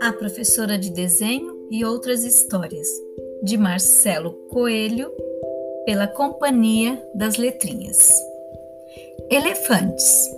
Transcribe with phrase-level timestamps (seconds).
[0.00, 2.88] A professora de desenho e outras histórias,
[3.42, 5.10] de Marcelo Coelho,
[5.84, 8.12] pela Companhia das Letrinhas.
[9.30, 10.28] Elefantes.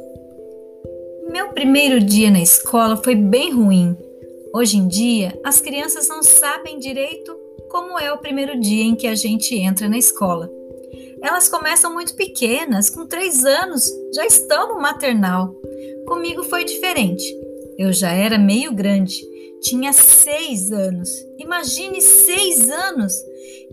[1.30, 3.96] Meu primeiro dia na escola foi bem ruim.
[4.55, 7.37] Hoje em dia, as crianças não sabem direito
[7.71, 10.59] como é o primeiro dia em que a gente entra na escola.
[11.23, 13.84] Elas começam muito pequenas, com três anos,
[14.14, 15.54] já estão no maternal.
[16.07, 17.25] Comigo foi diferente.
[17.79, 19.21] Eu já era meio grande,
[19.61, 21.11] tinha seis anos.
[21.39, 23.13] Imagine seis anos!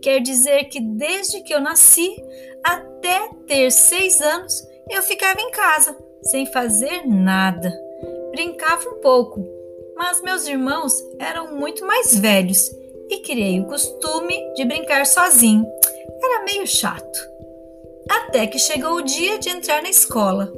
[0.02, 2.16] Quer dizer que desde que eu nasci
[2.64, 7.74] até ter seis anos, eu ficava em casa, sem fazer nada.
[8.32, 9.44] Brincava um pouco,
[9.96, 12.70] mas meus irmãos eram muito mais velhos
[13.10, 15.66] e criei o costume de brincar sozinho.
[16.22, 17.37] Era meio chato.
[18.10, 20.54] Até que chegou o dia de entrar na escola.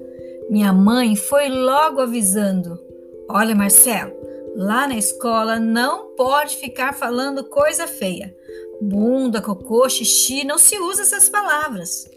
[0.50, 2.80] Minha mãe foi logo avisando:
[3.30, 4.12] Olha, Marcelo,
[4.56, 8.36] lá na escola não pode ficar falando coisa feia.
[8.82, 12.10] Bunda, cocô, xixi, não se usa essas palavras.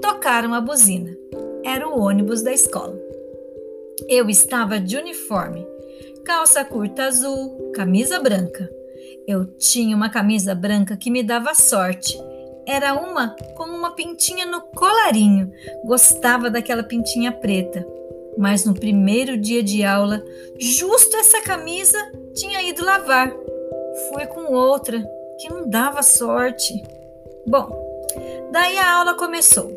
[0.00, 1.16] Tocaram a buzina.
[1.64, 2.98] Era o ônibus da escola.
[4.08, 5.66] Eu estava de uniforme,
[6.24, 8.70] calça curta azul, camisa branca.
[9.26, 12.18] Eu tinha uma camisa branca que me dava sorte.
[12.70, 15.52] Era uma com uma pintinha no colarinho.
[15.84, 17.84] Gostava daquela pintinha preta.
[18.38, 20.22] Mas no primeiro dia de aula,
[20.56, 21.98] justo essa camisa
[22.32, 23.34] tinha ido lavar.
[24.08, 25.04] Fui com outra,
[25.40, 26.72] que não dava sorte.
[27.44, 27.68] Bom,
[28.52, 29.68] daí a aula começou.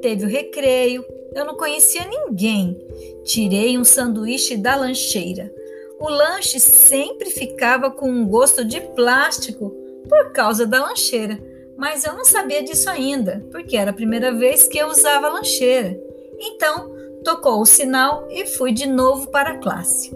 [0.00, 1.04] Teve o recreio,
[1.34, 2.80] eu não conhecia ninguém.
[3.24, 5.52] Tirei um sanduíche da lancheira.
[6.00, 9.68] O lanche sempre ficava com um gosto de plástico
[10.08, 11.38] por causa da lancheira,
[11.78, 15.96] mas eu não sabia disso ainda, porque era a primeira vez que eu usava lancheira.
[16.36, 20.12] Então, tocou o sinal e fui de novo para a classe.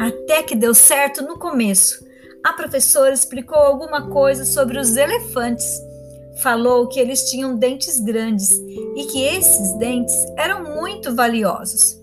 [0.00, 2.04] Até que deu certo no começo.
[2.44, 5.80] A professora explicou alguma coisa sobre os elefantes.
[6.42, 11.96] Falou que eles tinham dentes grandes e que esses dentes eram muito valiosos.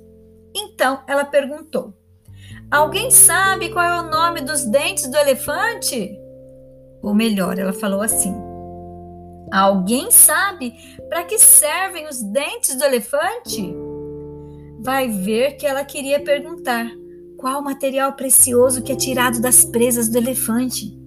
[0.55, 1.93] Então ela perguntou:
[2.71, 6.17] Alguém sabe qual é o nome dos dentes do elefante?
[7.01, 8.44] Ou melhor, ela falou assim:
[9.51, 10.73] Alguém sabe
[11.09, 13.73] para que servem os dentes do elefante?
[14.79, 16.89] Vai ver que ela queria perguntar
[17.37, 20.97] qual material precioso que é tirado das presas do elefante.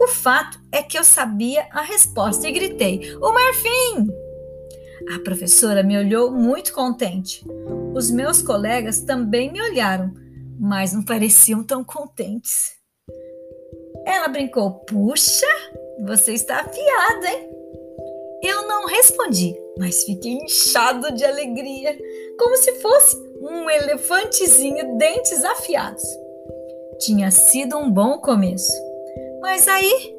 [0.00, 4.10] O fato é que eu sabia a resposta e gritei: O marfim!
[5.14, 7.44] A professora me olhou muito contente.
[7.94, 10.12] Os meus colegas também me olharam,
[10.58, 12.72] mas não pareciam tão contentes.
[14.06, 15.46] Ela brincou: Puxa,
[16.00, 17.50] você está afiado, hein?
[18.42, 21.96] Eu não respondi, mas fiquei inchado de alegria,
[22.38, 26.02] como se fosse um elefantezinho dentes afiados.
[26.98, 28.72] Tinha sido um bom começo,
[29.40, 30.14] mas aí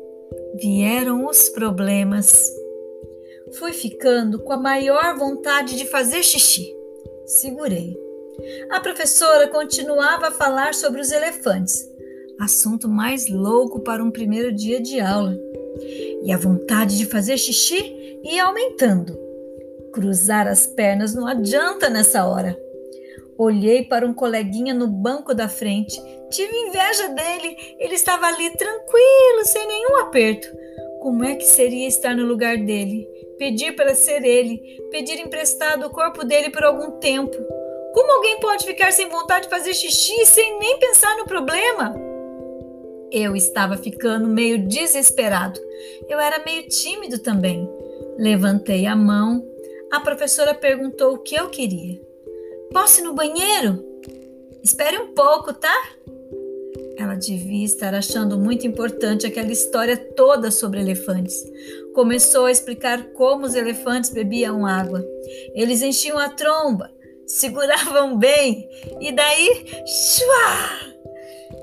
[0.56, 2.34] vieram os problemas.
[3.60, 6.74] Fui ficando com a maior vontade de fazer xixi.
[7.26, 7.96] Segurei.
[8.70, 11.88] A professora continuava a falar sobre os elefantes,
[12.40, 15.38] assunto mais louco para um primeiro dia de aula.
[16.24, 19.18] E a vontade de fazer xixi ia aumentando.
[19.92, 22.58] Cruzar as pernas não adianta nessa hora.
[23.38, 26.02] Olhei para um coleguinha no banco da frente.
[26.30, 27.56] Tive inveja dele.
[27.80, 30.48] Ele estava ali tranquilo, sem nenhum aperto.
[31.02, 33.08] Como é que seria estar no lugar dele?
[33.38, 34.60] Pedir para ser ele,
[34.92, 37.36] pedir emprestado o corpo dele por algum tempo
[37.94, 41.94] como alguém pode ficar sem vontade de fazer xixi sem nem pensar no problema?
[43.16, 45.60] Eu estava ficando meio desesperado.
[46.10, 47.70] Eu era meio tímido também.
[48.18, 49.48] Levantei a mão.
[49.92, 52.02] A professora perguntou o que eu queria.
[52.72, 53.86] Posso ir no banheiro?
[54.64, 55.92] Espere um pouco, tá?
[56.98, 61.36] Ela devia estar achando muito importante aquela história toda sobre elefantes.
[61.94, 65.06] Começou a explicar como os elefantes bebiam água.
[65.54, 66.90] Eles enchiam a tromba,
[67.28, 68.68] seguravam bem,
[69.00, 70.93] e daí, chua!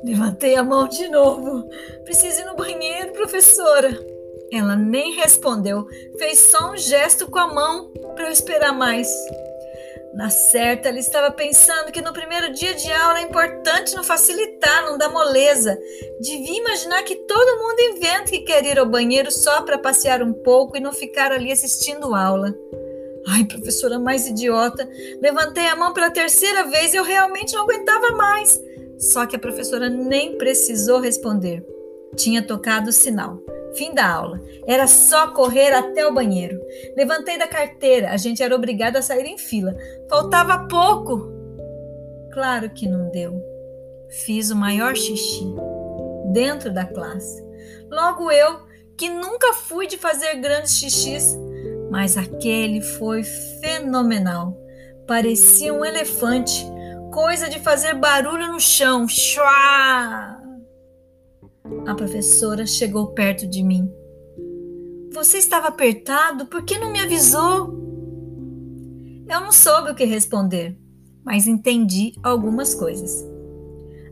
[0.04, 1.68] Levantei a mão de novo.
[2.04, 3.90] Preciso ir no banheiro, professora.
[4.52, 5.86] Ela nem respondeu,
[6.18, 9.08] fez só um gesto com a mão para eu esperar mais.
[10.12, 14.84] Na certa, ela estava pensando que no primeiro dia de aula é importante não facilitar,
[14.84, 15.78] não dar moleza.
[16.20, 20.32] Devia imaginar que todo mundo inventa que quer ir ao banheiro só para passear um
[20.32, 22.52] pouco e não ficar ali assistindo aula.
[23.28, 24.88] Ai, professora mais idiota.
[25.22, 28.60] Levantei a mão pela terceira vez e eu realmente não aguentava mais.
[29.00, 31.64] Só que a professora nem precisou responder.
[32.14, 33.40] Tinha tocado o sinal.
[33.74, 34.40] Fim da aula.
[34.66, 36.60] Era só correr até o banheiro.
[36.96, 38.10] Levantei da carteira.
[38.10, 39.74] A gente era obrigado a sair em fila.
[40.08, 41.32] Faltava pouco.
[42.32, 43.40] Claro que não deu.
[44.24, 45.44] Fiz o maior xixi
[46.32, 47.42] dentro da classe.
[47.90, 48.60] Logo eu,
[48.96, 51.36] que nunca fui de fazer grandes xixis,
[51.90, 54.56] mas aquele foi fenomenal.
[55.06, 56.64] Parecia um elefante,
[57.10, 59.06] coisa de fazer barulho no chão.
[59.08, 60.40] Chua!
[61.86, 63.90] A professora chegou perto de mim.
[65.12, 66.46] Você estava apertado?
[66.46, 67.78] Por que não me avisou?
[69.28, 70.76] Eu não soube o que responder,
[71.24, 73.24] mas entendi algumas coisas.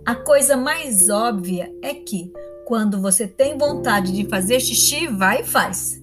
[0.05, 2.33] A coisa mais óbvia é que,
[2.67, 6.01] quando você tem vontade de fazer xixi, vai e faz.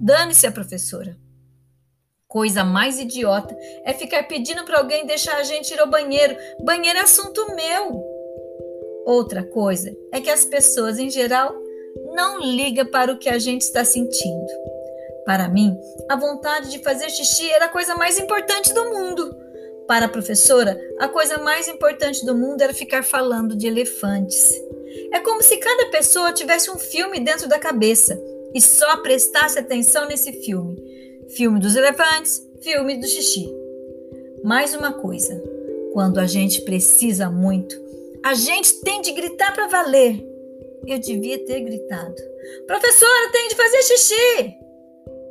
[0.00, 1.18] Dane-se a professora.
[2.28, 6.36] Coisa mais idiota é ficar pedindo para alguém deixar a gente ir ao banheiro.
[6.62, 8.04] Banheiro é assunto meu.
[9.06, 11.56] Outra coisa é que as pessoas em geral
[12.14, 14.46] não ligam para o que a gente está sentindo.
[15.24, 15.74] Para mim,
[16.06, 19.34] a vontade de fazer xixi era a coisa mais importante do mundo.
[19.86, 24.52] Para a professora, a coisa mais importante do mundo era ficar falando de elefantes.
[25.14, 28.20] É como se cada pessoa tivesse um filme dentro da cabeça
[28.54, 30.76] e só prestasse atenção nesse filme.
[31.36, 33.46] Filme dos elefantes, filme do xixi.
[34.42, 35.42] Mais uma coisa:
[35.92, 37.76] quando a gente precisa muito,
[38.24, 40.26] a gente tem de gritar para valer.
[40.86, 42.14] Eu devia ter gritado:
[42.66, 44.54] Professora, tem de fazer xixi!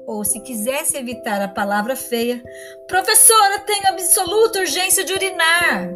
[0.05, 2.43] Ou, se quisesse evitar a palavra feia,
[2.87, 5.93] professora, tem absoluta urgência de urinar.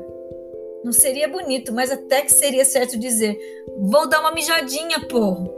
[0.84, 3.38] Não seria bonito, mas até que seria certo dizer:
[3.78, 5.54] vou dar uma mijadinha, porro.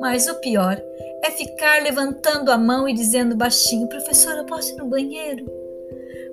[0.00, 0.80] Mas o pior
[1.26, 5.44] é ficar levantando a mão e dizendo baixinho: professora, posso ir no banheiro?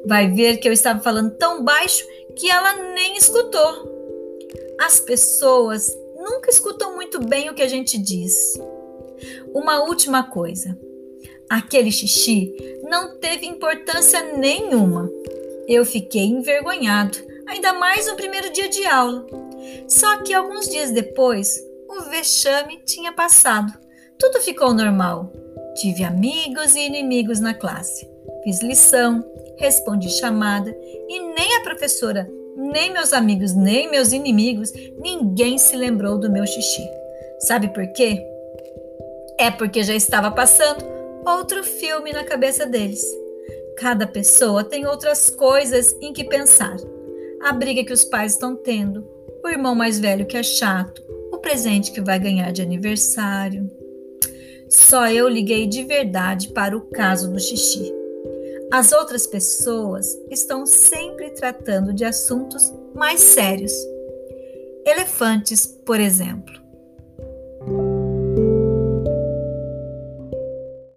[0.06, 2.06] Vai ver que eu estava falando tão baixo
[2.36, 3.92] que ela nem escutou.
[4.80, 8.36] As pessoas nunca escutam muito bem o que a gente diz.
[9.54, 10.78] Uma última coisa.
[11.50, 12.54] Aquele xixi
[12.84, 15.10] não teve importância nenhuma.
[15.68, 17.18] Eu fiquei envergonhado,
[17.48, 19.25] ainda mais no primeiro dia de aula.
[19.88, 23.82] Só que alguns dias depois, o vexame tinha passado.
[24.19, 25.31] Tudo ficou normal.
[25.75, 28.07] Tive amigos e inimigos na classe.
[28.44, 29.24] Fiz lição,
[29.57, 30.75] respondi chamada
[31.07, 36.45] e nem a professora, nem meus amigos, nem meus inimigos, ninguém se lembrou do meu
[36.45, 36.88] xixi.
[37.39, 38.21] Sabe por quê?
[39.39, 40.86] É porque já estava passando
[41.25, 43.04] outro filme na cabeça deles.
[43.77, 46.75] Cada pessoa tem outras coisas em que pensar.
[47.42, 49.06] A briga que os pais estão tendo,
[49.44, 53.69] o irmão mais velho que é chato, o presente que vai ganhar de aniversário.
[54.73, 57.93] Só eu liguei de verdade para o caso do xixi.
[58.71, 63.71] As outras pessoas estão sempre tratando de assuntos mais sérios.
[64.83, 66.62] Elefantes, por exemplo.